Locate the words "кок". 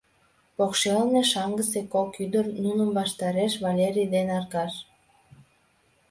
1.93-2.11